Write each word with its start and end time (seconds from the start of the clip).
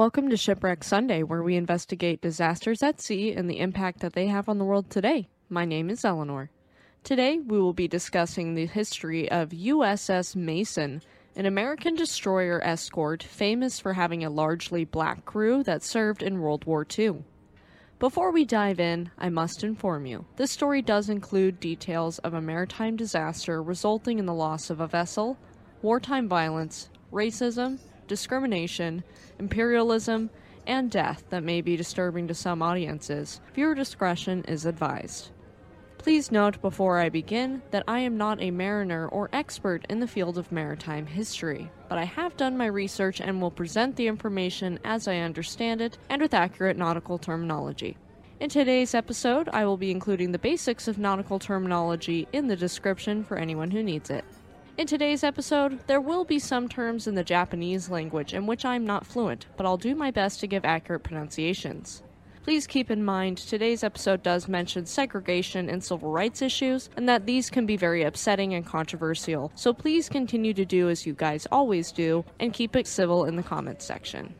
Welcome 0.00 0.30
to 0.30 0.36
Shipwreck 0.38 0.82
Sunday, 0.82 1.22
where 1.22 1.42
we 1.42 1.56
investigate 1.56 2.22
disasters 2.22 2.82
at 2.82 3.02
sea 3.02 3.34
and 3.34 3.50
the 3.50 3.58
impact 3.58 4.00
that 4.00 4.14
they 4.14 4.28
have 4.28 4.48
on 4.48 4.56
the 4.56 4.64
world 4.64 4.88
today. 4.88 5.28
My 5.50 5.66
name 5.66 5.90
is 5.90 6.06
Eleanor. 6.06 6.50
Today, 7.04 7.38
we 7.38 7.60
will 7.60 7.74
be 7.74 7.86
discussing 7.86 8.54
the 8.54 8.64
history 8.64 9.30
of 9.30 9.50
USS 9.50 10.34
Mason, 10.34 11.02
an 11.36 11.44
American 11.44 11.96
destroyer 11.96 12.62
escort 12.64 13.22
famous 13.22 13.78
for 13.78 13.92
having 13.92 14.24
a 14.24 14.30
largely 14.30 14.86
black 14.86 15.26
crew 15.26 15.62
that 15.64 15.82
served 15.82 16.22
in 16.22 16.40
World 16.40 16.64
War 16.64 16.86
II. 16.98 17.22
Before 17.98 18.32
we 18.32 18.46
dive 18.46 18.80
in, 18.80 19.10
I 19.18 19.28
must 19.28 19.62
inform 19.62 20.06
you 20.06 20.24
this 20.36 20.50
story 20.50 20.80
does 20.80 21.10
include 21.10 21.60
details 21.60 22.18
of 22.20 22.32
a 22.32 22.40
maritime 22.40 22.96
disaster 22.96 23.62
resulting 23.62 24.18
in 24.18 24.24
the 24.24 24.32
loss 24.32 24.70
of 24.70 24.80
a 24.80 24.86
vessel, 24.86 25.36
wartime 25.82 26.26
violence, 26.26 26.88
racism, 27.12 27.78
discrimination, 28.10 29.04
imperialism, 29.38 30.28
and 30.66 30.90
death 30.90 31.22
that 31.30 31.44
may 31.44 31.60
be 31.60 31.76
disturbing 31.76 32.26
to 32.26 32.34
some 32.34 32.60
audiences. 32.60 33.40
Viewer 33.54 33.72
discretion 33.74 34.44
is 34.48 34.66
advised. 34.66 35.30
Please 35.96 36.32
note 36.32 36.60
before 36.60 36.98
I 36.98 37.08
begin 37.08 37.62
that 37.70 37.84
I 37.86 38.00
am 38.00 38.16
not 38.16 38.42
a 38.42 38.50
mariner 38.50 39.06
or 39.06 39.30
expert 39.32 39.86
in 39.88 40.00
the 40.00 40.08
field 40.08 40.38
of 40.38 40.50
maritime 40.50 41.06
history, 41.06 41.70
but 41.88 41.98
I 41.98 42.04
have 42.04 42.36
done 42.36 42.56
my 42.56 42.66
research 42.66 43.20
and 43.20 43.40
will 43.40 43.50
present 43.52 43.94
the 43.94 44.08
information 44.08 44.80
as 44.84 45.06
I 45.06 45.18
understand 45.18 45.80
it 45.80 45.96
and 46.08 46.20
with 46.20 46.34
accurate 46.34 46.76
nautical 46.76 47.16
terminology. 47.16 47.96
In 48.40 48.50
today's 48.50 48.92
episode, 48.92 49.48
I 49.52 49.64
will 49.66 49.76
be 49.76 49.92
including 49.92 50.32
the 50.32 50.38
basics 50.38 50.88
of 50.88 50.98
nautical 50.98 51.38
terminology 51.38 52.26
in 52.32 52.48
the 52.48 52.56
description 52.56 53.22
for 53.22 53.36
anyone 53.36 53.70
who 53.70 53.84
needs 53.84 54.10
it. 54.10 54.24
In 54.78 54.86
today's 54.86 55.24
episode, 55.24 55.80
there 55.88 56.00
will 56.00 56.24
be 56.24 56.38
some 56.38 56.68
terms 56.68 57.06
in 57.06 57.14
the 57.14 57.24
Japanese 57.24 57.90
language 57.90 58.32
in 58.32 58.46
which 58.46 58.64
I'm 58.64 58.86
not 58.86 59.04
fluent, 59.04 59.46
but 59.56 59.66
I'll 59.66 59.76
do 59.76 59.94
my 59.94 60.10
best 60.10 60.40
to 60.40 60.46
give 60.46 60.64
accurate 60.64 61.02
pronunciations. 61.02 62.02
Please 62.44 62.66
keep 62.66 62.90
in 62.90 63.04
mind 63.04 63.36
today's 63.36 63.84
episode 63.84 64.22
does 64.22 64.48
mention 64.48 64.86
segregation 64.86 65.68
and 65.68 65.84
civil 65.84 66.10
rights 66.10 66.40
issues, 66.40 66.88
and 66.96 67.06
that 67.08 67.26
these 67.26 67.50
can 67.50 67.66
be 67.66 67.76
very 67.76 68.02
upsetting 68.02 68.54
and 68.54 68.64
controversial, 68.64 69.52
so 69.54 69.74
please 69.74 70.08
continue 70.08 70.54
to 70.54 70.64
do 70.64 70.88
as 70.88 71.04
you 71.04 71.12
guys 71.12 71.46
always 71.52 71.92
do 71.92 72.24
and 72.38 72.54
keep 72.54 72.74
it 72.74 72.86
civil 72.86 73.26
in 73.26 73.36
the 73.36 73.42
comments 73.42 73.84
section. 73.84 74.34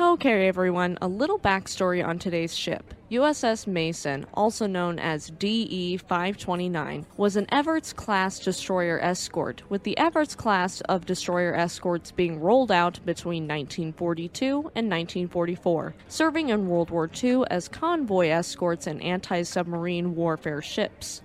Okay, 0.00 0.48
everyone, 0.48 0.98
a 1.00 1.06
little 1.06 1.38
backstory 1.38 2.04
on 2.04 2.18
today's 2.18 2.52
ship. 2.52 2.94
USS 3.12 3.68
Mason, 3.68 4.26
also 4.34 4.66
known 4.66 4.98
as 4.98 5.30
DE 5.30 5.98
529, 5.98 7.06
was 7.16 7.36
an 7.36 7.46
Evarts 7.46 7.94
class 7.94 8.40
destroyer 8.40 8.98
escort, 8.98 9.62
with 9.68 9.84
the 9.84 9.94
Evarts 9.96 10.36
class 10.36 10.80
of 10.80 11.06
destroyer 11.06 11.54
escorts 11.54 12.10
being 12.10 12.40
rolled 12.40 12.72
out 12.72 12.98
between 13.06 13.44
1942 13.44 14.72
and 14.74 14.90
1944, 14.90 15.94
serving 16.08 16.48
in 16.48 16.66
World 16.66 16.90
War 16.90 17.08
II 17.22 17.44
as 17.48 17.68
convoy 17.68 18.30
escorts 18.30 18.88
and 18.88 19.00
anti 19.00 19.44
submarine 19.44 20.16
warfare 20.16 20.60
ships. 20.60 21.22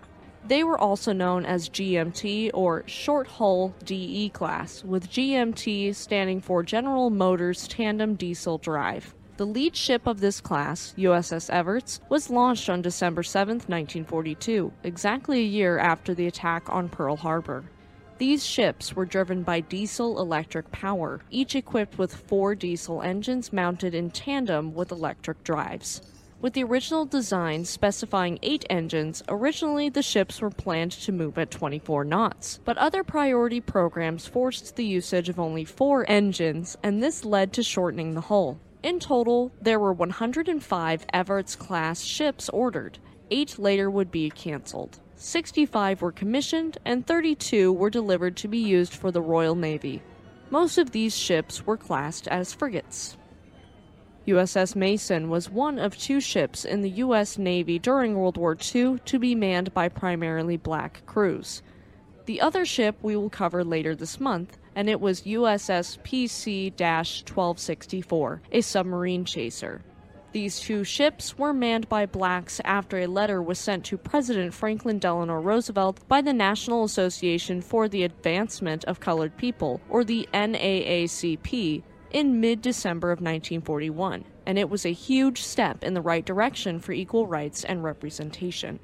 They 0.49 0.63
were 0.63 0.79
also 0.79 1.13
known 1.13 1.45
as 1.45 1.69
GMT 1.69 2.49
or 2.55 2.83
Short 2.87 3.27
Hull 3.27 3.75
DE 3.85 4.29
class, 4.29 4.83
with 4.83 5.11
GMT 5.11 5.93
standing 5.93 6.41
for 6.41 6.63
General 6.63 7.11
Motors 7.11 7.67
Tandem 7.67 8.15
Diesel 8.15 8.57
Drive. 8.57 9.13
The 9.37 9.45
lead 9.45 9.75
ship 9.75 10.07
of 10.07 10.21
this 10.21 10.41
class, 10.41 10.95
USS 10.97 11.51
Evarts, 11.51 11.99
was 12.09 12.31
launched 12.31 12.67
on 12.67 12.81
December 12.81 13.21
7, 13.21 13.57
1942, 13.57 14.73
exactly 14.83 15.41
a 15.41 15.43
year 15.43 15.77
after 15.77 16.15
the 16.15 16.25
attack 16.25 16.67
on 16.67 16.89
Pearl 16.89 17.15
Harbor. 17.15 17.65
These 18.17 18.43
ships 18.43 18.95
were 18.95 19.05
driven 19.05 19.43
by 19.43 19.59
diesel 19.59 20.19
electric 20.19 20.71
power, 20.71 21.21
each 21.29 21.55
equipped 21.55 21.99
with 21.99 22.15
four 22.27 22.55
diesel 22.55 23.03
engines 23.03 23.53
mounted 23.53 23.93
in 23.93 24.09
tandem 24.09 24.73
with 24.73 24.91
electric 24.91 25.43
drives. 25.43 26.01
With 26.41 26.53
the 26.53 26.63
original 26.63 27.03
design 27.03 27.65
specifying 27.65 28.39
eight 28.41 28.63
engines, 28.69 29.21
originally 29.27 29.89
the 29.89 30.01
ships 30.01 30.39
were 30.39 30.49
planned 30.49 30.93
to 30.93 31.11
move 31.11 31.37
at 31.37 31.51
24 31.51 32.05
knots, 32.05 32.61
but 32.63 32.77
other 32.77 33.03
priority 33.03 33.59
programs 33.59 34.25
forced 34.25 34.77
the 34.77 34.85
usage 34.85 35.27
of 35.27 35.37
only 35.37 35.65
four 35.65 36.09
engines, 36.09 36.77
and 36.81 37.03
this 37.03 37.25
led 37.25 37.51
to 37.53 37.63
shortening 37.63 38.13
the 38.13 38.21
hull. 38.21 38.57
In 38.81 39.01
total, 39.01 39.51
there 39.61 39.81
were 39.81 39.91
105 39.91 41.05
Evarts 41.13 41.57
class 41.57 42.03
ships 42.03 42.47
ordered. 42.47 42.99
Eight 43.29 43.59
later 43.59 43.89
would 43.89 44.09
be 44.09 44.29
cancelled. 44.29 44.99
65 45.17 46.01
were 46.01 46.13
commissioned, 46.13 46.77
and 46.85 47.05
32 47.05 47.73
were 47.73 47.89
delivered 47.89 48.37
to 48.37 48.47
be 48.47 48.59
used 48.59 48.93
for 48.93 49.11
the 49.11 49.21
Royal 49.21 49.55
Navy. 49.55 50.01
Most 50.49 50.77
of 50.77 50.91
these 50.91 51.17
ships 51.17 51.65
were 51.65 51.75
classed 51.75 52.29
as 52.29 52.53
frigates. 52.53 53.17
USS 54.27 54.75
Mason 54.75 55.29
was 55.29 55.49
one 55.49 55.79
of 55.79 55.97
two 55.97 56.19
ships 56.19 56.65
in 56.65 56.81
the 56.81 56.89
U.S. 56.89 57.37
Navy 57.37 57.79
during 57.79 58.15
World 58.15 58.37
War 58.37 58.55
II 58.55 58.99
to 59.05 59.19
be 59.19 59.33
manned 59.33 59.73
by 59.73 59.89
primarily 59.89 60.57
black 60.57 61.01
crews. 61.05 61.61
The 62.25 62.41
other 62.41 62.65
ship 62.65 62.97
we 63.01 63.15
will 63.15 63.29
cover 63.29 63.63
later 63.63 63.95
this 63.95 64.19
month, 64.19 64.57
and 64.75 64.89
it 64.89 65.01
was 65.01 65.21
USS 65.23 65.97
PC 66.03 66.71
1264, 66.71 68.41
a 68.51 68.61
submarine 68.61 69.25
chaser. 69.25 69.81
These 70.31 70.59
two 70.59 70.83
ships 70.83 71.39
were 71.39 71.53
manned 71.53 71.89
by 71.89 72.05
blacks 72.05 72.61
after 72.63 72.99
a 72.99 73.07
letter 73.07 73.41
was 73.41 73.57
sent 73.57 73.83
to 73.85 73.97
President 73.97 74.53
Franklin 74.53 74.99
Delano 74.99 75.41
Roosevelt 75.41 76.07
by 76.07 76.21
the 76.21 76.33
National 76.33 76.83
Association 76.83 77.61
for 77.61 77.89
the 77.89 78.03
Advancement 78.03 78.85
of 78.85 78.99
Colored 78.99 79.35
People, 79.37 79.81
or 79.89 80.03
the 80.03 80.29
NAACP, 80.31 81.81
in 82.11 82.39
mid 82.39 82.61
December 82.61 83.11
of 83.11 83.19
1941, 83.19 84.25
and 84.45 84.57
it 84.57 84.69
was 84.69 84.85
a 84.85 84.93
huge 84.93 85.41
step 85.41 85.83
in 85.83 85.93
the 85.93 86.01
right 86.01 86.25
direction 86.25 86.79
for 86.79 86.91
equal 86.91 87.27
rights 87.27 87.63
and 87.63 87.83
representation. 87.83 88.79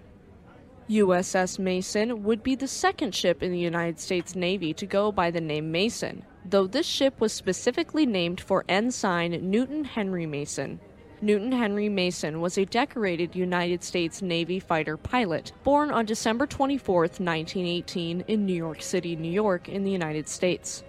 USS 0.90 1.58
Mason 1.58 2.24
would 2.24 2.44
be 2.44 2.54
the 2.54 2.68
second 2.68 3.16
ship 3.16 3.42
in 3.42 3.52
the 3.52 3.58
United 3.58 4.00
States 4.00 4.36
Navy 4.36 4.72
to 4.76 4.86
go 4.86 5.12
by 5.12 5.32
the 5.32 5.42
name 5.42 5.72
Mason, 5.72 6.24
though 6.48 6.68
this 6.68 6.86
ship 6.86 7.20
was 7.20 7.34
specifically 7.34 8.06
named 8.06 8.40
for 8.40 8.64
Ensign 8.70 9.32
Newton 9.50 9.84
Henry 9.84 10.28
Mason. 10.28 10.80
Newton 11.22 11.52
Henry 11.52 11.90
Mason 11.90 12.40
was 12.40 12.58
a 12.58 12.66
decorated 12.66 13.36
United 13.36 13.84
States 13.84 14.22
Navy 14.22 14.60
fighter 14.60 14.96
pilot 14.96 15.54
born 15.64 15.90
on 15.90 16.06
December 16.06 16.46
24, 16.46 17.00
1918, 17.00 18.22
in 18.28 18.46
New 18.46 18.54
York 18.54 18.84
City, 18.84 19.16
New 19.16 19.32
York, 19.32 19.68
in 19.68 19.84
the 19.84 19.92
United 19.92 20.28
States. 20.28 20.84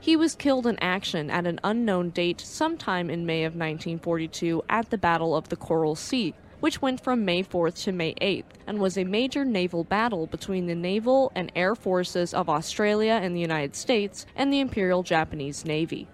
He 0.00 0.14
was 0.14 0.36
killed 0.36 0.66
in 0.66 0.78
action 0.80 1.28
at 1.28 1.46
an 1.46 1.58
unknown 1.64 2.10
date 2.10 2.40
sometime 2.40 3.10
in 3.10 3.26
May 3.26 3.42
of 3.42 3.54
1942 3.54 4.62
at 4.70 4.90
the 4.90 4.96
Battle 4.96 5.34
of 5.34 5.48
the 5.48 5.56
Coral 5.56 5.96
Sea, 5.96 6.34
which 6.60 6.80
went 6.80 7.02
from 7.02 7.24
May 7.24 7.42
4th 7.42 7.82
to 7.82 7.92
May 7.92 8.14
8th 8.14 8.44
and 8.66 8.78
was 8.78 8.96
a 8.96 9.02
major 9.02 9.44
naval 9.44 9.82
battle 9.82 10.28
between 10.28 10.66
the 10.66 10.76
naval 10.76 11.32
and 11.34 11.50
air 11.56 11.74
forces 11.74 12.32
of 12.32 12.48
Australia 12.48 13.18
and 13.20 13.34
the 13.34 13.40
United 13.40 13.74
States 13.74 14.24
and 14.36 14.52
the 14.52 14.60
Imperial 14.60 15.02
Japanese 15.02 15.64
Navy. 15.64 16.06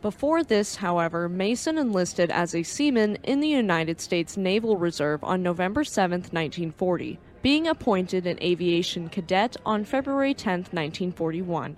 Before 0.00 0.44
this, 0.44 0.76
however, 0.76 1.28
Mason 1.28 1.76
enlisted 1.76 2.30
as 2.30 2.54
a 2.54 2.62
seaman 2.62 3.16
in 3.24 3.40
the 3.40 3.48
United 3.48 4.00
States 4.00 4.36
Naval 4.36 4.76
Reserve 4.76 5.24
on 5.24 5.42
November 5.42 5.82
7, 5.82 6.20
1940, 6.20 7.18
being 7.42 7.66
appointed 7.66 8.26
an 8.26 8.38
aviation 8.40 9.08
cadet 9.08 9.56
on 9.66 9.84
February 9.84 10.34
10, 10.34 10.58
1941 10.70 11.76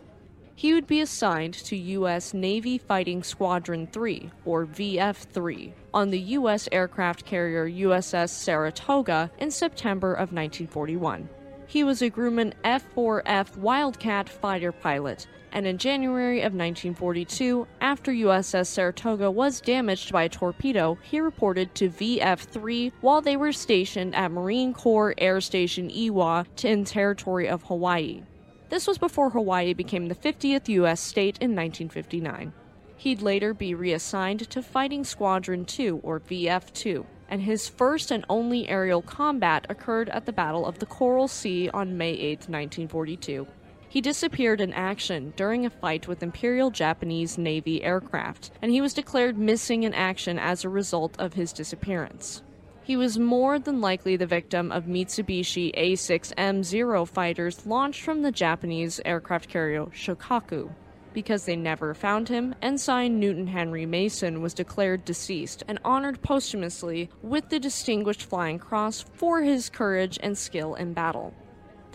he 0.57 0.73
would 0.73 0.87
be 0.87 1.03
assigned 1.03 1.53
to 1.53 1.77
U.S. 1.77 2.33
Navy 2.33 2.79
Fighting 2.79 3.23
Squadron 3.23 3.87
3, 3.87 4.31
or 4.47 4.65
VF 4.65 5.17
3, 5.17 5.75
on 5.93 6.09
the 6.09 6.19
U.S. 6.19 6.67
aircraft 6.73 7.27
carrier 7.27 7.69
USS 7.69 8.31
Saratoga 8.31 9.31
in 9.39 9.51
September 9.51 10.15
of 10.15 10.33
1941. 10.33 11.29
He 11.67 11.85
was 11.85 12.01
a 12.01 12.11
Grumman 12.11 12.55
F 12.65 12.87
4F 12.95 13.59
Wildcat 13.59 14.31
fighter 14.31 14.73
pilot, 14.73 15.27
and 15.53 15.67
in 15.67 15.77
January 15.77 16.39
of 16.39 16.55
1942, 16.55 17.67
after 17.83 18.11
USS 18.11 18.67
Saratoga 18.69 19.31
was 19.31 19.61
damaged 19.61 20.11
by 20.11 20.23
a 20.23 20.29
torpedo, 20.31 20.97
he 21.03 21.21
reported 21.21 21.75
to 21.75 21.91
VF 21.91 22.39
3 22.39 22.93
while 23.03 23.21
they 23.21 23.37
were 23.37 23.53
stationed 23.53 24.15
at 24.15 24.31
Marine 24.31 24.73
Corps 24.73 25.15
Air 25.19 25.43
Station 25.43 25.91
Ewa 25.91 26.47
in 26.63 26.87
territory 26.87 27.47
of 27.47 27.65
Hawaii. 27.65 28.23
This 28.69 28.89
was 28.89 28.99
before 28.99 29.31
Hawaii 29.31 29.75
became 29.75 30.07
the 30.07 30.15
50th 30.15 30.69
U.S. 30.69 31.01
state 31.01 31.39
in 31.39 31.55
1959. 31.55 32.53
He'd 32.97 33.23
later 33.23 33.55
be 33.55 33.75
reassigned 33.75 34.51
to 34.51 34.61
Fighting 34.61 35.05
Squadron 35.05 35.65
2, 35.65 36.01
or 36.03 36.19
VF 36.19 36.73
2, 36.73 37.07
and 37.29 37.43
his 37.43 37.69
first 37.69 38.11
and 38.11 38.25
only 38.29 38.69
aerial 38.69 39.03
combat 39.03 39.67
occurred 39.69 40.09
at 40.09 40.27
the 40.27 40.33
Battle 40.33 40.67
of 40.67 40.81
the 40.81 40.87
Coral 40.87 41.29
Sea 41.29 41.71
on 41.73 41.97
May 41.97 42.13
8, 42.13 42.49
1942. 42.49 43.47
He 43.89 44.01
disappeared 44.01 44.61
in 44.61 44.73
action 44.73 45.33
during 45.37 45.65
a 45.65 45.71
fight 45.71 46.09
with 46.09 46.23
Imperial 46.23 46.71
Japanese 46.71 47.39
Navy 47.39 47.85
aircraft, 47.85 48.51
and 48.61 48.73
he 48.73 48.81
was 48.81 48.93
declared 48.93 49.39
missing 49.39 49.85
in 49.85 49.95
action 49.95 50.41
as 50.41 50.65
a 50.65 50.69
result 50.69 51.15
of 51.21 51.35
his 51.35 51.53
disappearance. 51.53 52.43
He 52.87 52.95
was 52.95 53.19
more 53.19 53.59
than 53.59 53.81
likely 53.81 54.15
the 54.15 54.29
victim 54.29 54.71
of 54.71 54.85
Mitsubishi 54.85 55.75
A6M 55.77 56.63
Zero 56.63 57.05
fighters 57.05 57.67
launched 57.67 58.03
from 58.03 58.23
the 58.23 58.31
Japanese 58.31 59.01
aircraft 59.05 59.49
carrier 59.49 59.87
Shokaku. 59.87 60.71
Because 61.13 61.47
they 61.47 61.57
never 61.57 61.95
found 61.95 62.29
him, 62.29 62.55
Ensign 62.63 63.19
Newton 63.19 63.49
Henry 63.49 63.87
Mason 63.87 64.41
was 64.41 64.55
declared 64.55 65.05
deceased 65.05 65.65
and 65.67 65.81
honored 65.85 66.23
posthumously 66.23 67.11
with 67.23 67.49
the 67.49 67.59
Distinguished 67.59 68.23
Flying 68.23 68.61
Cross 68.61 69.07
for 69.15 69.43
his 69.43 69.69
courage 69.69 70.17
and 70.23 70.39
skill 70.39 70.77
in 70.77 70.93
battle. 70.93 71.35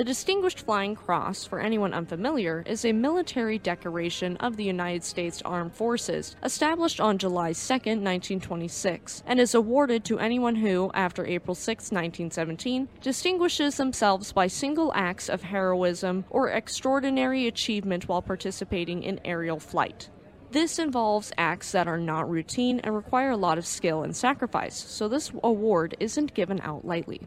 The 0.02 0.06
Distinguished 0.06 0.62
Flying 0.62 0.96
Cross, 0.96 1.46
for 1.46 1.60
anyone 1.60 1.94
unfamiliar, 1.94 2.64
is 2.66 2.84
a 2.84 2.92
military 2.92 3.60
decoration 3.60 4.36
of 4.38 4.58
the 4.58 4.64
United 4.64 5.04
States 5.04 5.44
Armed 5.46 5.76
Forces, 5.76 6.36
established 6.42 7.00
on 7.00 7.20
July 7.20 7.54
2, 7.54 7.74
1926, 7.74 9.22
and 9.28 9.40
is 9.40 9.54
awarded 9.54 10.04
to 10.06 10.18
anyone 10.18 10.56
who, 10.56 10.90
after 10.96 11.24
April 11.28 11.54
6, 11.54 11.92
1917, 11.92 12.90
distinguishes 13.00 13.78
themselves 13.78 14.34
by 14.34 14.48
single 14.48 14.92
acts 14.96 15.30
of 15.30 15.44
heroism 15.44 16.26
or 16.32 16.50
extraordinary 16.50 17.46
achievement 17.46 18.08
while 18.08 18.24
participating 18.24 19.04
in 19.04 19.20
aerial 19.24 19.60
flight. 19.60 20.10
This 20.50 20.80
involves 20.80 21.32
acts 21.38 21.74
that 21.74 21.88
are 21.88 22.00
not 22.00 22.28
routine 22.28 22.80
and 22.80 22.96
require 22.96 23.30
a 23.30 23.38
lot 23.38 23.60
of 23.60 23.68
skill 23.68 24.02
and 24.02 24.16
sacrifice, 24.16 24.76
so 24.76 25.08
this 25.08 25.32
award 25.44 25.96
isn't 26.00 26.34
given 26.34 26.60
out 26.62 26.86
lightly 26.86 27.22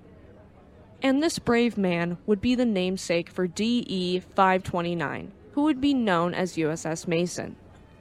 and 1.03 1.23
this 1.23 1.39
brave 1.39 1.77
man 1.77 2.19
would 2.27 2.41
be 2.41 2.55
the 2.55 2.65
namesake 2.65 3.29
for 3.29 3.47
DE 3.47 4.21
529, 4.21 5.33
who 5.53 5.63
would 5.63 5.81
be 5.81 5.95
known 5.95 6.35
as 6.35 6.57
USS 6.57 7.07
Mason. 7.07 7.57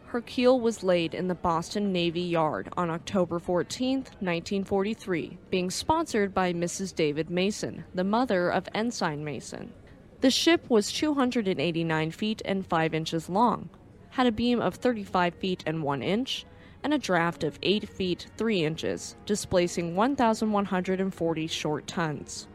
Her 0.05 0.21
keel 0.21 0.59
was 0.59 0.83
laid 0.83 1.15
in 1.15 1.27
the 1.27 1.33
Boston 1.33 1.91
Navy 1.91 2.21
Yard 2.21 2.69
on 2.77 2.91
October 2.91 3.39
14, 3.39 3.95
1943, 3.97 5.37
being 5.49 5.71
sponsored 5.71 6.33
by 6.33 6.53
Mrs. 6.53 6.93
David 6.93 7.29
Mason, 7.31 7.83
the 7.95 8.03
mother 8.03 8.49
of 8.49 8.69
Ensign 8.75 9.23
Mason. 9.23 9.73
The 10.21 10.29
ship 10.29 10.69
was 10.69 10.91
289 10.91 12.11
feet 12.11 12.41
and 12.45 12.65
5 12.65 12.93
inches 12.93 13.27
long, 13.27 13.69
had 14.11 14.27
a 14.27 14.31
beam 14.31 14.61
of 14.61 14.75
35 14.75 15.33
feet 15.33 15.63
and 15.65 15.81
1 15.81 16.03
inch, 16.03 16.45
and 16.83 16.93
a 16.93 16.99
draft 16.99 17.43
of 17.43 17.57
8 17.63 17.89
feet 17.89 18.27
3 18.37 18.63
inches, 18.63 19.15
displacing 19.25 19.95
1,140 19.95 21.47
short 21.47 21.87
tons. 21.87 22.47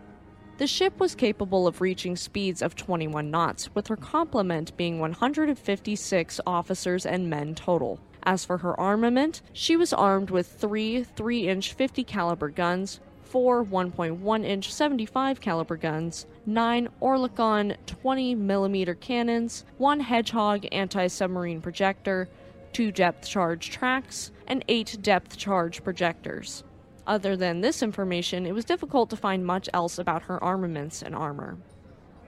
The 0.58 0.66
ship 0.66 0.98
was 0.98 1.14
capable 1.14 1.68
of 1.68 1.80
reaching 1.80 2.16
speeds 2.16 2.62
of 2.62 2.74
21 2.74 3.30
knots, 3.30 3.72
with 3.76 3.86
her 3.86 3.96
complement 3.96 4.76
being 4.76 4.98
156 4.98 6.40
officers 6.44 7.06
and 7.06 7.30
men 7.30 7.54
total. 7.54 8.00
As 8.24 8.44
for 8.44 8.58
her 8.58 8.78
armament, 8.78 9.40
she 9.52 9.76
was 9.76 9.92
armed 9.92 10.30
with 10.30 10.48
three 10.48 11.06
3-inch 11.16 11.74
50 11.74 12.02
caliber 12.02 12.48
guns, 12.48 12.98
four 13.22 13.64
1.1 13.64 14.44
inch 14.44 14.72
75 14.72 15.40
caliber 15.40 15.76
guns, 15.76 16.26
nine 16.44 16.88
Oerlikon 17.00 17.76
20 17.86 18.34
millimeter 18.34 18.96
cannons, 18.96 19.64
one 19.76 20.00
Hedgehog 20.00 20.66
anti-submarine 20.72 21.60
projector, 21.60 22.28
two 22.72 22.90
depth 22.90 23.28
charge 23.28 23.70
tracks, 23.70 24.32
and 24.48 24.64
eight 24.66 24.98
depth 25.02 25.36
charge 25.36 25.84
projectors. 25.84 26.64
Other 27.08 27.38
than 27.38 27.62
this 27.62 27.82
information, 27.82 28.44
it 28.44 28.52
was 28.52 28.66
difficult 28.66 29.08
to 29.08 29.16
find 29.16 29.44
much 29.44 29.66
else 29.72 29.98
about 29.98 30.24
her 30.24 30.44
armaments 30.44 31.00
and 31.00 31.14
armor. 31.14 31.56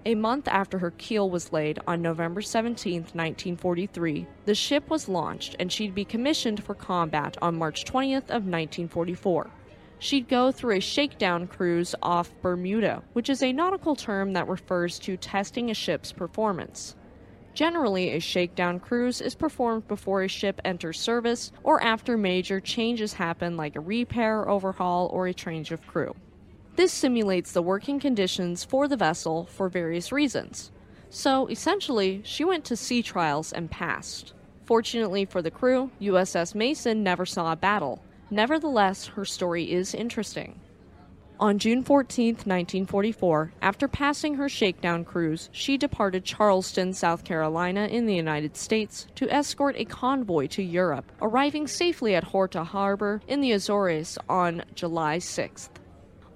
A 0.06 0.14
month 0.14 0.48
after 0.48 0.78
her 0.78 0.92
keel 0.92 1.28
was 1.28 1.52
laid 1.52 1.78
on 1.86 2.00
November 2.00 2.40
17, 2.40 3.02
1943, 3.02 4.26
the 4.46 4.54
ship 4.54 4.88
was 4.88 5.06
launched 5.06 5.54
and 5.58 5.70
she'd 5.70 5.94
be 5.94 6.06
commissioned 6.06 6.64
for 6.64 6.74
combat 6.74 7.36
on 7.42 7.58
March 7.58 7.84
20th 7.84 8.30
of 8.30 8.48
1944. 8.48 9.50
She'd 9.98 10.28
go 10.28 10.50
through 10.50 10.76
a 10.76 10.80
shakedown 10.80 11.46
cruise 11.46 11.94
off 12.02 12.32
Bermuda, 12.40 13.02
which 13.12 13.28
is 13.28 13.42
a 13.42 13.52
nautical 13.52 13.94
term 13.94 14.32
that 14.32 14.48
refers 14.48 14.98
to 15.00 15.18
testing 15.18 15.70
a 15.70 15.74
ship's 15.74 16.10
performance. 16.10 16.96
Generally, 17.54 18.10
a 18.10 18.20
shakedown 18.20 18.78
cruise 18.78 19.20
is 19.20 19.34
performed 19.34 19.88
before 19.88 20.22
a 20.22 20.28
ship 20.28 20.60
enters 20.64 21.00
service 21.00 21.52
or 21.62 21.82
after 21.82 22.16
major 22.16 22.60
changes 22.60 23.14
happen, 23.14 23.56
like 23.56 23.76
a 23.76 23.80
repair, 23.80 24.48
overhaul, 24.48 25.08
or 25.12 25.26
a 25.26 25.34
change 25.34 25.72
of 25.72 25.86
crew. 25.86 26.14
This 26.76 26.92
simulates 26.92 27.52
the 27.52 27.62
working 27.62 27.98
conditions 27.98 28.64
for 28.64 28.88
the 28.88 28.96
vessel 28.96 29.46
for 29.46 29.68
various 29.68 30.12
reasons. 30.12 30.70
So, 31.10 31.48
essentially, 31.48 32.22
she 32.24 32.44
went 32.44 32.64
to 32.66 32.76
sea 32.76 33.02
trials 33.02 33.52
and 33.52 33.70
passed. 33.70 34.32
Fortunately 34.64 35.24
for 35.24 35.42
the 35.42 35.50
crew, 35.50 35.90
USS 36.00 36.54
Mason 36.54 37.02
never 37.02 37.26
saw 37.26 37.52
a 37.52 37.56
battle. 37.56 38.00
Nevertheless, 38.30 39.08
her 39.08 39.24
story 39.24 39.72
is 39.72 39.92
interesting. 39.92 40.60
On 41.40 41.58
June 41.58 41.82
14, 41.82 42.34
1944, 42.34 43.54
after 43.62 43.88
passing 43.88 44.34
her 44.34 44.46
shakedown 44.46 45.06
cruise, 45.06 45.48
she 45.52 45.78
departed 45.78 46.22
Charleston, 46.22 46.92
South 46.92 47.24
Carolina, 47.24 47.86
in 47.86 48.04
the 48.04 48.14
United 48.14 48.58
States 48.58 49.06
to 49.14 49.32
escort 49.34 49.74
a 49.78 49.86
convoy 49.86 50.48
to 50.48 50.62
Europe, 50.62 51.10
arriving 51.22 51.66
safely 51.66 52.14
at 52.14 52.24
Horta 52.24 52.62
Harbor 52.62 53.22
in 53.26 53.40
the 53.40 53.52
Azores 53.52 54.18
on 54.28 54.64
July 54.74 55.16
6th. 55.16 55.70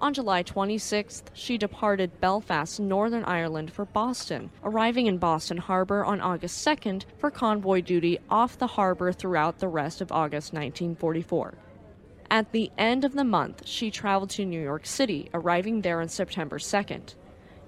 On 0.01 0.15
July 0.15 0.43
26th, 0.43 1.25
she 1.35 1.59
departed 1.59 2.19
Belfast, 2.23 2.81
Northern 2.81 3.25
Ireland 3.25 3.71
for 3.71 3.85
Boston, 3.85 4.49
arriving 4.63 5.07
in 5.07 5.19
Boston 5.19 5.59
Harbor 5.59 6.03
on 6.03 6.23
August 6.23 6.67
2nd 6.67 7.05
for 7.19 7.31
convoy 7.31 7.83
duty 7.83 8.19
off 8.31 8.57
the 8.57 8.69
harbor 8.69 9.13
throughout 9.13 9.59
the 9.59 9.69
rest 9.69 10.01
of 10.01 10.11
August 10.11 10.55
1944. 10.55 11.59
At 12.31 12.53
the 12.53 12.71
end 12.79 13.05
of 13.05 13.15
the 13.15 13.25
month, 13.25 13.63
she 13.67 13.91
traveled 13.91 14.31
to 14.31 14.45
New 14.45 14.61
York 14.61 14.87
City, 14.87 15.31
arriving 15.35 15.83
there 15.83 16.01
on 16.01 16.09
September 16.09 16.59
2nd. 16.59 17.15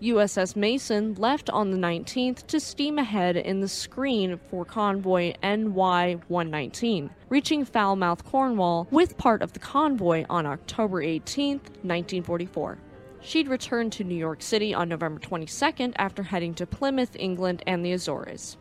USS 0.03 0.57
Mason 0.57 1.15
left 1.15 1.49
on 1.49 1.71
the 1.71 1.79
19th 1.79 2.47
to 2.49 2.61
steam 2.61 2.99
ahead 2.99 3.37
in 3.37 3.61
the 3.61 3.69
screen 3.69 4.39
for 4.51 4.65
convoy 4.65 5.33
NY 5.43 6.19
119, 6.29 7.11
reaching 7.31 7.65
Falmouth, 7.65 8.25
Cornwall, 8.25 8.87
with 8.91 9.17
part 9.17 9.41
of 9.41 9.55
the 9.55 9.59
convoy 9.59 10.27
on 10.29 10.45
October 10.45 11.01
18, 11.01 11.59
1944. 11.59 12.79
She'd 13.23 13.49
returned 13.49 13.93
to 13.93 14.05
New 14.05 14.15
York 14.15 14.43
City 14.43 14.75
on 14.75 14.89
November 14.89 15.21
22nd 15.21 15.95
after 15.97 16.23
heading 16.23 16.55
to 16.55 16.67
Plymouth, 16.67 17.17
England, 17.19 17.63
and 17.67 17.85
the 17.85 17.93
Azores. 17.93 18.59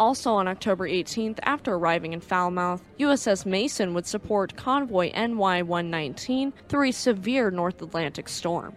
Also 0.00 0.32
on 0.32 0.48
October 0.48 0.88
18th, 0.88 1.40
after 1.42 1.74
arriving 1.74 2.14
in 2.14 2.20
Falmouth, 2.22 2.82
USS 2.98 3.44
Mason 3.44 3.92
would 3.92 4.06
support 4.06 4.56
convoy 4.56 5.12
NY 5.12 5.60
119 5.60 6.54
through 6.70 6.88
a 6.88 6.90
severe 6.90 7.50
North 7.50 7.82
Atlantic 7.82 8.26
storm. 8.26 8.74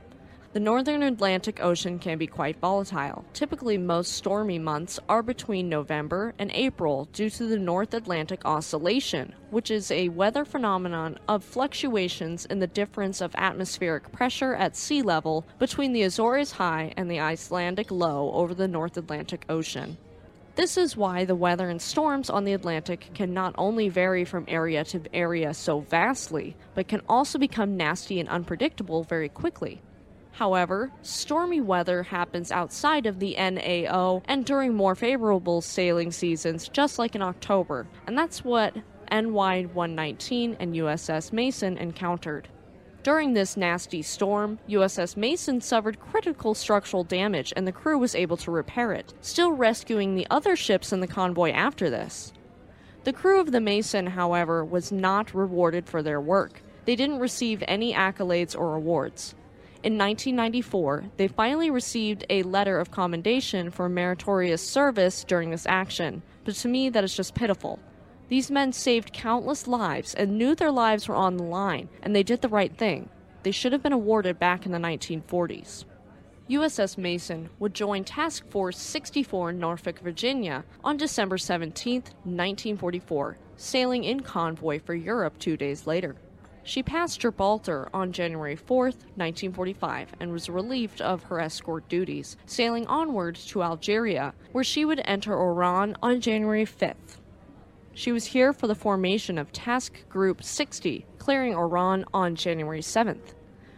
The 0.52 0.60
northern 0.60 1.02
Atlantic 1.02 1.64
Ocean 1.64 1.98
can 1.98 2.18
be 2.18 2.28
quite 2.28 2.60
volatile. 2.60 3.24
Typically, 3.32 3.78
most 3.78 4.12
stormy 4.12 4.60
months 4.60 5.00
are 5.08 5.24
between 5.24 5.70
November 5.70 6.34
and 6.38 6.52
April 6.52 7.08
due 7.14 7.30
to 7.30 7.48
the 7.48 7.58
North 7.58 7.94
Atlantic 7.94 8.44
Oscillation, 8.44 9.34
which 9.50 9.72
is 9.72 9.92
a 9.92 10.10
weather 10.10 10.44
phenomenon 10.44 11.18
of 11.30 11.42
fluctuations 11.42 12.46
in 12.48 12.60
the 12.60 12.68
difference 12.68 13.22
of 13.22 13.34
atmospheric 13.36 14.12
pressure 14.12 14.56
at 14.56 14.76
sea 14.76 15.02
level 15.02 15.46
between 15.58 15.94
the 15.94 16.04
Azores 16.04 16.52
High 16.52 16.94
and 16.98 17.10
the 17.10 17.22
Icelandic 17.22 17.92
Low 17.92 18.30
over 18.34 18.54
the 18.54 18.68
North 18.68 18.98
Atlantic 18.98 19.46
Ocean. 19.48 19.96
This 20.56 20.78
is 20.78 20.96
why 20.96 21.26
the 21.26 21.36
weather 21.36 21.68
and 21.70 21.82
storms 21.82 22.30
on 22.30 22.44
the 22.44 22.54
Atlantic 22.54 23.10
can 23.16 23.34
not 23.34 23.56
only 23.58 23.90
vary 23.90 24.24
from 24.24 24.46
area 24.48 24.84
to 24.86 25.02
area 25.12 25.52
so 25.52 25.80
vastly, 25.80 26.56
but 26.76 26.88
can 26.88 27.02
also 27.10 27.40
become 27.40 27.76
nasty 27.76 28.20
and 28.20 28.30
unpredictable 28.30 29.02
very 29.04 29.30
quickly. 29.30 29.82
However, 30.34 30.92
stormy 31.02 31.60
weather 31.60 32.04
happens 32.04 32.52
outside 32.52 33.08
of 33.08 33.18
the 33.18 33.36
NAO 33.36 34.22
and 34.26 34.46
during 34.46 34.76
more 34.76 34.94
favorable 34.94 35.62
sailing 35.62 36.12
seasons, 36.12 36.70
just 36.70 37.00
like 37.00 37.16
in 37.16 37.24
October, 37.24 37.88
and 38.06 38.16
that's 38.16 38.46
what 38.46 38.76
NY 39.12 39.64
119 39.74 40.58
and 40.60 40.76
USS 40.76 41.34
Mason 41.34 41.78
encountered. 41.78 42.48
During 43.04 43.34
this 43.34 43.58
nasty 43.58 44.02
storm, 44.02 44.60
USS 44.70 45.18
Mason 45.18 45.60
suffered 45.60 46.00
critical 46.00 46.54
structural 46.54 47.04
damage 47.04 47.52
and 47.54 47.68
the 47.68 47.74
crew 47.74 47.98
was 47.98 48.16
able 48.16 48.38
to 48.38 48.50
repair 48.50 48.94
it, 48.94 49.14
still 49.20 49.52
rescuing 49.52 50.16
the 50.16 50.26
other 50.32 50.56
ships 50.56 50.94
in 50.94 51.02
the 51.02 51.08
convoy 51.08 51.52
after 51.52 51.90
this. 51.90 52.32
The 53.04 53.12
crew 53.12 53.42
of 53.42 53.52
the 53.52 53.60
Mason, 53.60 54.08
however, 54.08 54.64
was 54.64 54.94
not 54.94 55.34
rewarded 55.34 55.86
for 55.86 56.02
their 56.02 56.22
work. 56.22 56.64
They 56.86 56.96
didn't 56.96 57.20
receive 57.20 57.62
any 57.68 57.94
accolades 57.94 58.58
or 58.58 58.74
awards. 58.74 59.36
In 59.84 59.98
1994, 59.98 61.04
they 61.18 61.28
finally 61.28 61.70
received 61.70 62.26
a 62.30 62.44
letter 62.44 62.80
of 62.80 62.92
commendation 62.92 63.70
for 63.70 63.90
meritorious 63.90 64.66
service 64.66 65.26
during 65.26 65.50
this 65.50 65.66
action, 65.66 66.22
but 66.46 66.56
to 66.56 66.70
me 66.70 66.88
that 66.88 67.04
is 67.04 67.14
just 67.14 67.36
pitiful. 67.36 67.80
These 68.34 68.50
men 68.50 68.74
saved 68.74 69.14
countless 69.14 69.68
lives 69.68 70.16
and 70.16 70.40
knew 70.40 70.56
their 70.56 70.72
lives 70.72 71.08
were 71.08 71.14
on 71.14 71.38
the 71.38 71.44
line, 71.44 71.88
and 72.02 72.16
they 72.16 72.24
did 72.24 72.42
the 72.42 72.50
right 72.50 72.76
thing. 72.76 73.10
They 73.44 73.52
should 73.52 73.74
have 73.74 73.84
been 73.84 73.94
awarded 73.94 74.40
back 74.40 74.66
in 74.66 74.72
the 74.72 74.80
1940s. 74.80 75.86
USS 76.50 76.98
Mason 76.98 77.52
would 77.60 77.76
join 77.76 78.04
Task 78.04 78.50
Force 78.50 78.80
64 78.80 79.52
in 79.52 79.60
Norfolk, 79.60 80.00
Virginia 80.00 80.66
on 80.84 80.98
December 80.98 81.38
17, 81.38 82.02
1944, 82.24 83.38
sailing 83.56 84.04
in 84.04 84.22
convoy 84.22 84.80
for 84.80 84.96
Europe 84.96 85.38
two 85.38 85.56
days 85.56 85.86
later. 85.86 86.16
She 86.64 86.82
passed 86.82 87.20
Gibraltar 87.20 87.88
on 87.94 88.12
January 88.12 88.56
4, 88.56 88.86
1945, 88.86 90.16
and 90.20 90.32
was 90.32 90.50
relieved 90.50 91.02
of 91.02 91.22
her 91.22 91.40
escort 91.40 91.88
duties, 91.88 92.36
sailing 92.48 92.88
onward 92.88 93.36
to 93.36 93.62
Algeria, 93.62 94.34
where 94.54 94.64
she 94.64 94.86
would 94.86 95.04
enter 95.06 95.36
Oran 95.36 95.96
on 96.02 96.20
January 96.20 96.66
5th. 96.66 97.20
She 97.96 98.12
was 98.12 98.26
here 98.26 98.54
for 98.54 98.66
the 98.66 98.76
formation 98.76 99.38
of 99.38 99.52
Task 99.52 100.08
Group 100.10 100.44
60, 100.44 101.06
clearing 101.20 101.54
Oran 101.54 102.06
on 102.12 102.36
January 102.36 102.82
7th. 102.82 103.36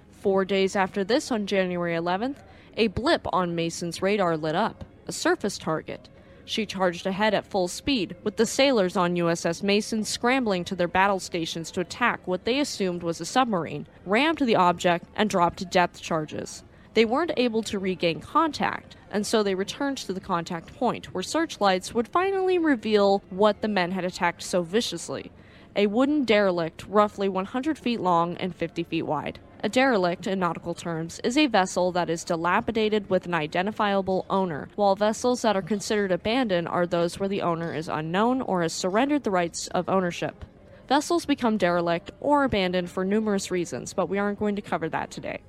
Four 0.09 0.45
days 0.45 0.75
after 0.75 1.03
this, 1.03 1.31
on 1.31 1.45
January 1.45 1.95
11th, 1.95 2.37
a 2.77 2.87
blip 2.87 3.27
on 3.33 3.55
Mason's 3.55 4.01
radar 4.01 4.37
lit 4.37 4.55
up, 4.55 4.85
a 5.05 5.11
surface 5.11 5.57
target. 5.57 6.07
She 6.45 6.65
charged 6.65 7.05
ahead 7.05 7.33
at 7.33 7.45
full 7.45 7.67
speed, 7.67 8.15
with 8.23 8.37
the 8.37 8.45
sailors 8.45 8.95
on 8.95 9.15
USS 9.15 9.61
Mason 9.63 10.05
scrambling 10.05 10.63
to 10.65 10.75
their 10.75 10.87
battle 10.87 11.19
stations 11.19 11.69
to 11.71 11.81
attack 11.81 12.25
what 12.25 12.45
they 12.45 12.59
assumed 12.59 13.03
was 13.03 13.19
a 13.19 13.25
submarine, 13.25 13.85
rammed 14.05 14.37
the 14.37 14.55
object, 14.55 15.05
and 15.15 15.29
dropped 15.29 15.69
depth 15.69 16.01
charges. 16.01 16.63
They 16.95 17.05
weren't 17.05 17.31
able 17.37 17.61
to 17.63 17.77
regain 17.77 18.19
contact, 18.19 18.95
and 19.11 19.27
so 19.27 19.43
they 19.43 19.53
returned 19.53 19.97
to 19.99 20.13
the 20.13 20.19
contact 20.19 20.73
point, 20.75 21.13
where 21.13 21.23
searchlights 21.23 21.93
would 21.93 22.07
finally 22.07 22.57
reveal 22.57 23.21
what 23.29 23.61
the 23.61 23.67
men 23.67 23.91
had 23.91 24.03
attacked 24.03 24.41
so 24.41 24.63
viciously 24.63 25.31
a 25.75 25.87
wooden 25.87 26.23
derelict 26.23 26.85
roughly 26.87 27.27
100 27.27 27.77
feet 27.77 27.99
long 27.99 28.37
and 28.37 28.55
50 28.55 28.83
feet 28.83 29.03
wide. 29.03 29.39
A 29.61 29.69
derelict, 29.69 30.27
in 30.27 30.39
nautical 30.39 30.73
terms, 30.73 31.19
is 31.23 31.37
a 31.37 31.47
vessel 31.47 31.91
that 31.91 32.09
is 32.09 32.23
dilapidated 32.23 33.09
with 33.09 33.25
an 33.25 33.33
identifiable 33.33 34.25
owner, 34.29 34.69
while 34.75 34.95
vessels 34.95 35.41
that 35.41 35.57
are 35.57 35.61
considered 35.61 36.11
abandoned 36.11 36.67
are 36.67 36.85
those 36.85 37.19
where 37.19 37.29
the 37.29 37.41
owner 37.41 37.73
is 37.73 37.87
unknown 37.87 38.41
or 38.41 38.61
has 38.61 38.73
surrendered 38.73 39.23
the 39.23 39.31
rights 39.31 39.67
of 39.67 39.89
ownership. 39.89 40.45
Vessels 40.87 41.25
become 41.25 41.57
derelict 41.57 42.11
or 42.21 42.43
abandoned 42.43 42.91
for 42.91 43.03
numerous 43.03 43.49
reasons, 43.49 43.93
but 43.93 44.07
we 44.07 44.19
aren't 44.19 44.39
going 44.39 44.55
to 44.55 44.61
cover 44.61 44.87
that 44.87 45.09
today. 45.09 45.41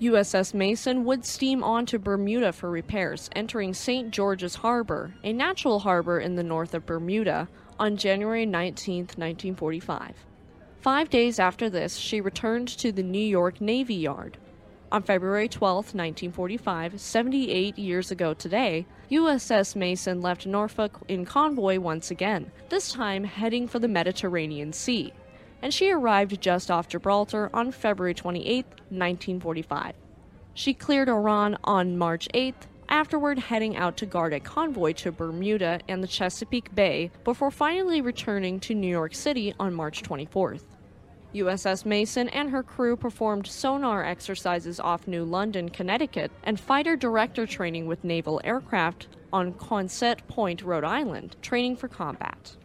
USS 0.00 0.54
Mason 0.54 1.04
would 1.04 1.26
steam 1.26 1.62
on 1.62 1.84
to 1.84 1.98
Bermuda 1.98 2.52
for 2.52 2.70
repairs, 2.70 3.28
entering 3.36 3.74
St. 3.74 4.10
George's 4.10 4.54
Harbor, 4.54 5.14
a 5.22 5.30
natural 5.30 5.80
harbor 5.80 6.18
in 6.18 6.36
the 6.36 6.42
north 6.42 6.72
of 6.72 6.86
Bermuda, 6.86 7.48
on 7.78 7.98
January 7.98 8.46
19, 8.46 9.00
1945. 9.00 10.24
Five 10.80 11.10
days 11.10 11.38
after 11.38 11.68
this, 11.68 11.96
she 11.96 12.22
returned 12.22 12.68
to 12.68 12.92
the 12.92 13.02
New 13.02 13.18
York 13.18 13.60
Navy 13.60 13.94
Yard. 13.94 14.38
On 14.90 15.02
February 15.02 15.48
12, 15.48 15.76
1945, 15.94 16.98
78 16.98 17.78
years 17.78 18.10
ago 18.10 18.32
today, 18.32 18.86
USS 19.10 19.76
Mason 19.76 20.22
left 20.22 20.46
Norfolk 20.46 20.98
in 21.08 21.26
convoy 21.26 21.78
once 21.78 22.10
again, 22.10 22.50
this 22.70 22.90
time 22.90 23.22
heading 23.22 23.68
for 23.68 23.78
the 23.78 23.86
Mediterranean 23.86 24.72
Sea, 24.72 25.12
and 25.62 25.72
she 25.72 25.90
arrived 25.90 26.40
just 26.40 26.70
off 26.70 26.88
Gibraltar 26.88 27.50
on 27.52 27.72
February 27.72 28.14
28, 28.14 28.64
1945. 28.66 29.94
She 30.54 30.74
cleared 30.74 31.08
Oran 31.08 31.56
on 31.64 31.96
March 31.96 32.28
8th, 32.34 32.66
afterward 32.90 33.38
heading 33.38 33.76
out 33.76 33.96
to 33.98 34.06
guard 34.06 34.32
a 34.32 34.40
convoy 34.40 34.92
to 34.92 35.12
Bermuda 35.12 35.80
and 35.88 36.02
the 36.02 36.08
Chesapeake 36.08 36.74
Bay 36.74 37.10
before 37.24 37.50
finally 37.50 38.00
returning 38.00 38.58
to 38.60 38.74
New 38.74 38.88
York 38.88 39.14
City 39.14 39.54
on 39.60 39.72
March 39.72 40.02
24th. 40.02 40.64
USS 41.34 41.84
Mason 41.86 42.28
and 42.30 42.50
her 42.50 42.64
crew 42.64 42.96
performed 42.96 43.46
sonar 43.46 44.04
exercises 44.04 44.80
off 44.80 45.06
New 45.06 45.24
London, 45.24 45.68
Connecticut, 45.68 46.32
and 46.42 46.58
fighter 46.58 46.96
director 46.96 47.46
training 47.46 47.86
with 47.86 48.02
naval 48.02 48.40
aircraft 48.42 49.06
on 49.32 49.52
Quonset 49.52 50.26
Point, 50.26 50.62
Rhode 50.62 50.82
Island, 50.82 51.36
training 51.40 51.76
for 51.76 51.86
combat. 51.86 52.56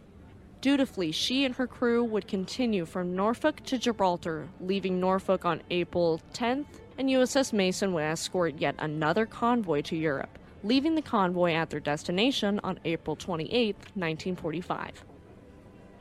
Dutifully, 0.66 1.12
she 1.12 1.44
and 1.44 1.54
her 1.54 1.68
crew 1.68 2.02
would 2.02 2.26
continue 2.26 2.86
from 2.86 3.14
Norfolk 3.14 3.62
to 3.66 3.78
Gibraltar, 3.78 4.48
leaving 4.60 4.98
Norfolk 4.98 5.44
on 5.44 5.62
April 5.70 6.20
10th, 6.34 6.66
and 6.98 7.08
USS 7.08 7.52
Mason 7.52 7.92
would 7.92 8.02
escort 8.02 8.58
yet 8.58 8.74
another 8.80 9.26
convoy 9.26 9.82
to 9.82 9.94
Europe, 9.94 10.40
leaving 10.64 10.96
the 10.96 11.02
convoy 11.02 11.52
at 11.52 11.70
their 11.70 11.78
destination 11.78 12.58
on 12.64 12.80
April 12.84 13.14
28, 13.14 13.76
1945. 13.76 15.04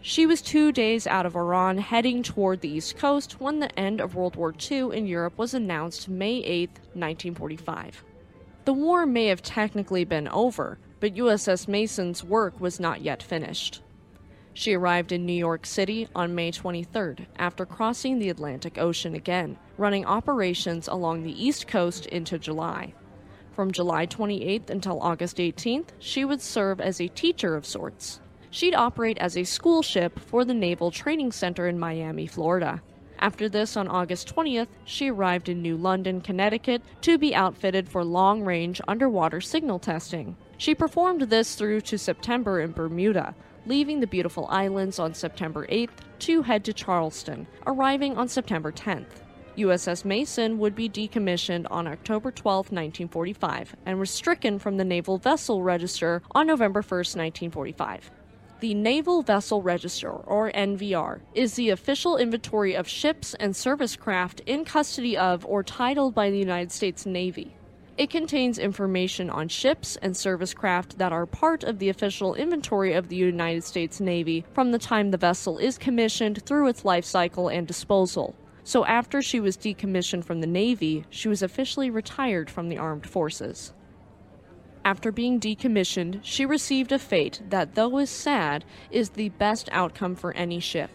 She 0.01 0.25
was 0.25 0.41
two 0.41 0.71
days 0.71 1.05
out 1.05 1.27
of 1.27 1.35
Oran 1.35 1.77
heading 1.77 2.23
toward 2.23 2.61
the 2.61 2.69
East 2.69 2.97
Coast 2.97 3.39
when 3.39 3.59
the 3.59 3.79
end 3.79 4.01
of 4.01 4.15
World 4.15 4.35
War 4.35 4.51
II 4.51 4.97
in 4.97 5.05
Europe 5.05 5.37
was 5.37 5.53
announced 5.53 6.09
May 6.09 6.37
8, 6.37 6.69
1945. 6.95 8.03
The 8.65 8.73
war 8.73 9.05
may 9.05 9.27
have 9.27 9.43
technically 9.43 10.05
been 10.05 10.27
over, 10.29 10.79
but 10.99 11.13
USS 11.13 11.67
Mason's 11.67 12.23
work 12.23 12.59
was 12.59 12.79
not 12.79 13.03
yet 13.03 13.21
finished. 13.21 13.83
She 14.55 14.73
arrived 14.73 15.11
in 15.11 15.25
New 15.25 15.33
York 15.33 15.67
City 15.67 16.07
on 16.15 16.33
May 16.33 16.51
23rd 16.51 17.27
after 17.37 17.65
crossing 17.65 18.17
the 18.17 18.29
Atlantic 18.29 18.79
Ocean 18.79 19.13
again, 19.13 19.57
running 19.77 20.05
operations 20.05 20.87
along 20.87 21.21
the 21.21 21.45
East 21.45 21.67
Coast 21.67 22.07
into 22.07 22.39
July. 22.39 22.95
From 23.51 23.71
July 23.71 24.07
28th 24.07 24.71
until 24.71 25.01
August 25.01 25.37
18th, 25.37 25.89
she 25.99 26.25
would 26.25 26.41
serve 26.41 26.81
as 26.81 26.99
a 26.99 27.09
teacher 27.09 27.55
of 27.55 27.65
sorts 27.65 28.21
she'd 28.55 28.73
operate 28.73 29.17
as 29.17 29.35
a 29.35 29.43
school 29.43 29.81
ship 29.81 30.17
for 30.17 30.45
the 30.45 30.53
Naval 30.53 30.89
Training 30.89 31.33
Center 31.33 31.67
in 31.67 31.77
Miami, 31.77 32.25
Florida. 32.25 32.81
After 33.19 33.49
this, 33.49 33.75
on 33.75 33.89
August 33.89 34.33
20th, 34.33 34.69
she 34.85 35.09
arrived 35.09 35.49
in 35.49 35.61
New 35.61 35.75
London, 35.75 36.21
Connecticut 36.21 36.81
to 37.01 37.17
be 37.17 37.35
outfitted 37.35 37.89
for 37.89 38.05
long 38.05 38.43
range 38.43 38.79
underwater 38.87 39.41
signal 39.41 39.79
testing. 39.79 40.37
She 40.57 40.73
performed 40.73 41.23
this 41.23 41.55
through 41.55 41.81
to 41.81 41.97
September 41.97 42.61
in 42.61 42.71
Bermuda, 42.71 43.35
leaving 43.65 43.99
the 43.99 44.07
beautiful 44.07 44.47
islands 44.49 44.99
on 44.99 45.13
September 45.13 45.65
8th 45.67 45.89
to 46.19 46.41
head 46.41 46.63
to 46.65 46.73
Charleston, 46.73 47.47
arriving 47.65 48.17
on 48.17 48.27
September 48.27 48.71
10th. 48.71 49.21
USS 49.57 50.03
Mason 50.03 50.57
would 50.57 50.75
be 50.75 50.89
decommissioned 50.89 51.65
on 51.71 51.87
October 51.87 52.31
12, 52.31 52.71
1945, 52.71 53.75
and 53.85 53.99
was 53.99 54.11
stricken 54.11 54.59
from 54.59 54.77
the 54.77 54.83
Naval 54.83 55.17
Vessel 55.17 55.63
Register 55.63 56.21
on 56.31 56.47
November 56.47 56.81
1, 56.81 56.89
1945. 56.89 58.11
The 58.59 58.73
Naval 58.73 59.21
Vessel 59.21 59.61
Register, 59.61 60.11
or 60.11 60.51
NVR, 60.51 61.21
is 61.33 61.55
the 61.55 61.69
official 61.69 62.17
inventory 62.17 62.75
of 62.75 62.87
ships 62.87 63.33
and 63.35 63.55
service 63.55 63.95
craft 63.95 64.41
in 64.45 64.65
custody 64.65 65.17
of 65.17 65.45
or 65.45 65.63
titled 65.63 66.15
by 66.15 66.29
the 66.29 66.37
United 66.37 66.71
States 66.71 67.05
Navy. 67.05 67.55
It 67.97 68.09
contains 68.09 68.59
information 68.59 69.29
on 69.29 69.47
ships 69.47 69.95
and 70.01 70.17
service 70.17 70.53
craft 70.53 70.97
that 70.97 71.13
are 71.13 71.25
part 71.25 71.63
of 71.63 71.79
the 71.79 71.87
official 71.87 72.35
inventory 72.35 72.91
of 72.91 73.07
the 73.07 73.15
United 73.15 73.63
States 73.63 74.01
Navy 74.01 74.43
from 74.53 74.71
the 74.71 74.79
time 74.79 75.11
the 75.11 75.17
vessel 75.17 75.57
is 75.57 75.77
commissioned 75.77 76.45
through 76.45 76.67
its 76.67 76.83
life 76.83 77.05
cycle 77.05 77.47
and 77.47 77.65
disposal. 77.65 78.35
So, 78.65 78.83
after 78.85 79.21
she 79.21 79.39
was 79.39 79.55
decommissioned 79.55 80.25
from 80.25 80.41
the 80.41 80.47
Navy, 80.47 81.05
she 81.09 81.29
was 81.29 81.41
officially 81.41 81.89
retired 81.89 82.49
from 82.49 82.67
the 82.67 82.77
armed 82.77 83.07
forces. 83.07 83.73
After 84.83 85.11
being 85.11 85.39
decommissioned, 85.39 86.19
she 86.21 86.45
received 86.45 86.91
a 86.91 86.99
fate 86.99 87.41
that, 87.49 87.75
though 87.75 87.97
is 87.99 88.09
sad, 88.09 88.65
is 88.91 89.11
the 89.11 89.29
best 89.29 89.69
outcome 89.71 90.15
for 90.15 90.33
any 90.33 90.59
ship. 90.59 90.89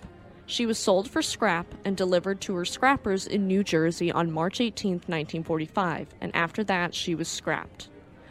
She 0.50 0.66
was 0.66 0.80
sold 0.80 1.08
for 1.08 1.22
scrap 1.22 1.76
and 1.84 1.96
delivered 1.96 2.40
to 2.40 2.56
her 2.56 2.64
scrappers 2.64 3.24
in 3.24 3.46
New 3.46 3.62
Jersey 3.62 4.10
on 4.10 4.32
March 4.32 4.60
18, 4.60 4.94
1945, 4.94 6.08
and 6.20 6.34
after 6.34 6.64
that 6.64 6.92
she 6.92 7.14
was 7.14 7.28
scrapped. 7.28 7.88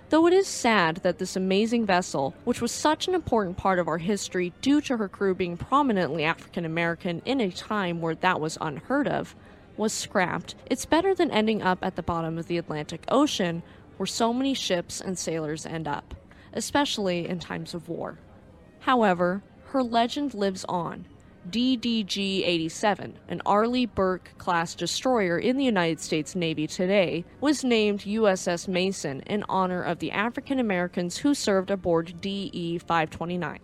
Though 0.09 0.27
it 0.27 0.33
is 0.33 0.45
sad 0.45 0.97
that 0.97 1.17
this 1.17 1.37
amazing 1.37 1.85
vessel, 1.85 2.35
which 2.43 2.61
was 2.61 2.73
such 2.73 3.07
an 3.07 3.15
important 3.15 3.55
part 3.55 3.79
of 3.79 3.87
our 3.87 3.99
history 3.99 4.51
due 4.59 4.81
to 4.81 4.97
her 4.97 5.07
crew 5.07 5.33
being 5.33 5.55
prominently 5.55 6.25
African 6.25 6.65
American 6.65 7.21
in 7.23 7.39
a 7.39 7.51
time 7.51 8.01
where 8.01 8.15
that 8.15 8.41
was 8.41 8.57
unheard 8.59 9.07
of, 9.07 9.33
was 9.77 9.93
scrapped, 9.93 10.55
it's 10.65 10.85
better 10.85 11.15
than 11.15 11.31
ending 11.31 11.61
up 11.61 11.79
at 11.81 11.95
the 11.95 12.03
bottom 12.03 12.37
of 12.37 12.47
the 12.47 12.57
Atlantic 12.57 13.05
Ocean 13.07 13.63
where 13.95 14.05
so 14.05 14.33
many 14.33 14.53
ships 14.53 14.99
and 14.99 15.17
sailors 15.17 15.65
end 15.65 15.87
up, 15.87 16.13
especially 16.51 17.29
in 17.29 17.39
times 17.39 17.73
of 17.73 17.87
war. 17.87 18.19
However, 18.81 19.41
her 19.67 19.81
legend 19.81 20.33
lives 20.33 20.65
on. 20.67 21.05
DDG 21.49 22.45
87, 22.45 23.17
an 23.27 23.41
Arleigh 23.45 23.87
Burke 23.87 24.31
class 24.37 24.75
destroyer 24.75 25.37
in 25.37 25.57
the 25.57 25.63
United 25.63 25.99
States 25.99 26.35
Navy 26.35 26.67
today, 26.67 27.25
was 27.39 27.63
named 27.63 28.01
USS 28.01 28.67
Mason 28.67 29.21
in 29.21 29.43
honor 29.47 29.81
of 29.81 29.99
the 29.99 30.11
African 30.11 30.59
Americans 30.59 31.17
who 31.17 31.33
served 31.33 31.71
aboard 31.71 32.21
DE 32.21 32.77
529. 32.79 33.59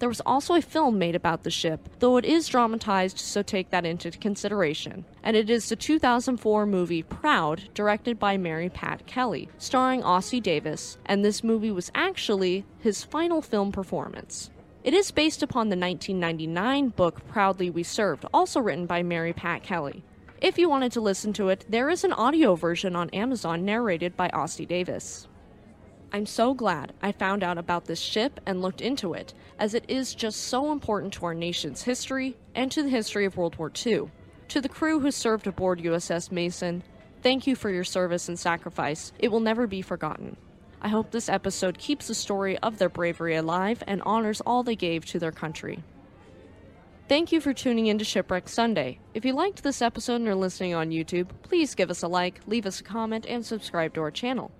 There 0.00 0.08
was 0.08 0.20
also 0.26 0.54
a 0.54 0.60
film 0.60 0.98
made 0.98 1.14
about 1.14 1.44
the 1.44 1.50
ship, 1.50 1.88
though 2.00 2.16
it 2.16 2.24
is 2.24 2.48
dramatized, 2.48 3.18
so 3.18 3.42
take 3.42 3.70
that 3.70 3.86
into 3.86 4.10
consideration. 4.10 5.04
And 5.22 5.36
it 5.36 5.48
is 5.48 5.68
the 5.68 5.76
2004 5.76 6.66
movie 6.66 7.02
Proud, 7.02 7.68
directed 7.74 8.18
by 8.18 8.36
Mary 8.36 8.68
Pat 8.68 9.06
Kelly, 9.06 9.48
starring 9.56 10.02
Ossie 10.02 10.42
Davis, 10.42 10.98
and 11.06 11.24
this 11.24 11.44
movie 11.44 11.70
was 11.70 11.90
actually 11.94 12.64
his 12.80 13.04
final 13.04 13.40
film 13.40 13.72
performance. 13.72 14.50
It 14.84 14.92
is 14.92 15.10
based 15.12 15.42
upon 15.42 15.70
the 15.70 15.78
1999 15.78 16.90
book 16.90 17.26
Proudly 17.26 17.70
We 17.70 17.82
Served, 17.82 18.26
also 18.34 18.60
written 18.60 18.84
by 18.84 19.02
Mary 19.02 19.32
Pat 19.32 19.62
Kelly. 19.62 20.04
If 20.42 20.58
you 20.58 20.68
wanted 20.68 20.92
to 20.92 21.00
listen 21.00 21.32
to 21.32 21.48
it, 21.48 21.64
there 21.70 21.88
is 21.88 22.04
an 22.04 22.12
audio 22.12 22.54
version 22.54 22.94
on 22.94 23.08
Amazon 23.08 23.64
narrated 23.64 24.14
by 24.14 24.28
Ossie 24.28 24.68
Davis. 24.68 25.26
I'm 26.12 26.26
so 26.26 26.52
glad 26.52 26.92
I 27.00 27.12
found 27.12 27.42
out 27.42 27.56
about 27.56 27.86
this 27.86 27.98
ship 27.98 28.38
and 28.44 28.60
looked 28.60 28.82
into 28.82 29.14
it, 29.14 29.32
as 29.58 29.72
it 29.72 29.86
is 29.88 30.14
just 30.14 30.42
so 30.42 30.70
important 30.70 31.14
to 31.14 31.24
our 31.24 31.34
nation's 31.34 31.84
history 31.84 32.36
and 32.54 32.70
to 32.70 32.82
the 32.82 32.90
history 32.90 33.24
of 33.24 33.38
World 33.38 33.56
War 33.56 33.72
II. 33.86 34.10
To 34.48 34.60
the 34.60 34.68
crew 34.68 35.00
who 35.00 35.10
served 35.10 35.46
aboard 35.46 35.80
USS 35.80 36.30
Mason, 36.30 36.82
thank 37.22 37.46
you 37.46 37.56
for 37.56 37.70
your 37.70 37.84
service 37.84 38.28
and 38.28 38.38
sacrifice. 38.38 39.12
It 39.18 39.32
will 39.32 39.40
never 39.40 39.66
be 39.66 39.80
forgotten. 39.80 40.36
I 40.84 40.88
hope 40.88 41.10
this 41.10 41.30
episode 41.30 41.78
keeps 41.78 42.08
the 42.08 42.14
story 42.14 42.58
of 42.58 42.76
their 42.76 42.90
bravery 42.90 43.36
alive 43.36 43.82
and 43.86 44.02
honors 44.02 44.42
all 44.42 44.62
they 44.62 44.76
gave 44.76 45.06
to 45.06 45.18
their 45.18 45.32
country. 45.32 45.82
Thank 47.08 47.32
you 47.32 47.40
for 47.40 47.54
tuning 47.54 47.86
in 47.86 47.96
to 47.96 48.04
Shipwreck 48.04 48.50
Sunday. 48.50 48.98
If 49.14 49.24
you 49.24 49.32
liked 49.32 49.62
this 49.62 49.80
episode 49.80 50.16
and 50.16 50.28
are 50.28 50.34
listening 50.34 50.74
on 50.74 50.90
YouTube, 50.90 51.30
please 51.42 51.74
give 51.74 51.88
us 51.88 52.02
a 52.02 52.08
like, 52.08 52.42
leave 52.46 52.66
us 52.66 52.80
a 52.80 52.84
comment, 52.84 53.24
and 53.26 53.46
subscribe 53.46 53.94
to 53.94 54.02
our 54.02 54.10
channel. 54.10 54.52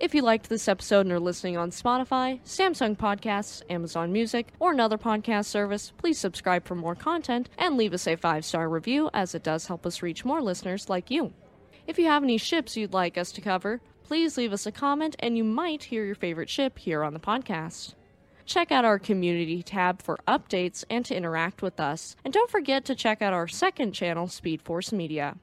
If 0.00 0.14
you 0.14 0.22
liked 0.22 0.48
this 0.48 0.66
episode 0.66 1.00
and 1.00 1.12
are 1.12 1.20
listening 1.20 1.58
on 1.58 1.70
Spotify, 1.70 2.40
Samsung 2.42 2.96
Podcasts, 2.96 3.60
Amazon 3.68 4.12
Music, 4.14 4.48
or 4.58 4.72
another 4.72 4.96
podcast 4.96 5.44
service, 5.44 5.92
please 5.98 6.18
subscribe 6.18 6.64
for 6.64 6.74
more 6.74 6.94
content 6.94 7.50
and 7.58 7.76
leave 7.76 7.92
us 7.92 8.06
a 8.06 8.16
five 8.16 8.46
star 8.46 8.70
review 8.70 9.10
as 9.12 9.34
it 9.34 9.42
does 9.42 9.66
help 9.66 9.84
us 9.84 10.00
reach 10.00 10.24
more 10.24 10.40
listeners 10.40 10.88
like 10.88 11.10
you. 11.10 11.34
If 11.86 11.98
you 11.98 12.06
have 12.06 12.22
any 12.22 12.38
ships 12.38 12.78
you'd 12.78 12.94
like 12.94 13.18
us 13.18 13.30
to 13.32 13.42
cover, 13.42 13.82
please 14.06 14.36
leave 14.36 14.52
us 14.52 14.66
a 14.66 14.72
comment 14.72 15.16
and 15.18 15.36
you 15.36 15.42
might 15.42 15.82
hear 15.84 16.04
your 16.04 16.14
favorite 16.14 16.48
ship 16.48 16.78
here 16.78 17.02
on 17.02 17.12
the 17.12 17.18
podcast. 17.18 17.94
Check 18.44 18.70
out 18.70 18.84
our 18.84 19.00
community 19.00 19.64
tab 19.64 20.00
for 20.00 20.20
updates 20.28 20.84
and 20.88 21.04
to 21.06 21.16
interact 21.16 21.60
with 21.60 21.80
us. 21.80 22.14
And 22.24 22.32
don't 22.32 22.48
forget 22.48 22.84
to 22.84 22.94
check 22.94 23.20
out 23.20 23.32
our 23.32 23.48
second 23.48 23.92
channel, 23.92 24.28
Speed 24.28 24.62
Force 24.62 24.92
Media. 24.92 25.36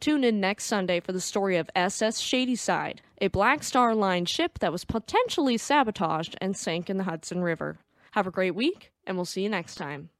Tune 0.00 0.24
in 0.24 0.40
next 0.40 0.64
Sunday 0.64 0.98
for 0.98 1.12
the 1.12 1.20
story 1.20 1.56
of 1.56 1.70
SS 1.76 2.18
Shadyside, 2.18 3.02
a 3.20 3.28
Black 3.28 3.62
Star 3.62 3.94
Line 3.94 4.26
ship 4.26 4.58
that 4.58 4.72
was 4.72 4.84
potentially 4.84 5.56
sabotaged 5.56 6.36
and 6.40 6.56
sank 6.56 6.90
in 6.90 6.98
the 6.98 7.04
Hudson 7.04 7.42
River. 7.42 7.78
Have 8.12 8.26
a 8.26 8.32
great 8.32 8.56
week, 8.56 8.90
and 9.06 9.16
we'll 9.16 9.26
see 9.26 9.42
you 9.42 9.48
next 9.48 9.76
time. 9.76 10.10